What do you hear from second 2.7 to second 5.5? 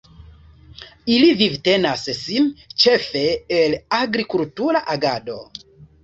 ĉefe el agrikultura agado.